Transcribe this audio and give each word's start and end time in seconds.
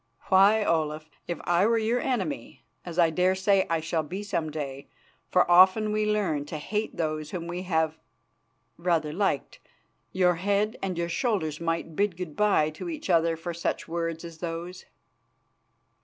Why, 0.29 0.65
Olaf, 0.65 1.11
if 1.27 1.39
I 1.43 1.67
were 1.67 1.77
your 1.77 1.99
enemy, 1.99 2.65
as 2.83 2.97
I 2.97 3.11
dare 3.11 3.35
say 3.35 3.67
I 3.69 3.81
shall 3.81 4.01
be 4.01 4.23
some 4.23 4.49
day, 4.49 4.87
for 5.29 5.45
often 5.51 5.91
we 5.91 6.07
learn 6.11 6.45
to 6.45 6.57
hate 6.57 6.97
those 6.97 7.29
whom 7.29 7.45
we 7.45 7.61
have 7.67 7.99
rather 8.77 9.13
liked, 9.13 9.59
your 10.11 10.37
head 10.37 10.75
and 10.81 10.97
your 10.97 11.07
shoulders 11.09 11.61
might 11.61 11.95
bid 11.95 12.17
good 12.17 12.35
bye 12.35 12.71
to 12.71 12.89
each 12.89 13.11
other 13.11 13.37
for 13.37 13.53
such 13.53 13.87
words 13.87 14.25
as 14.25 14.39
those." 14.39 14.85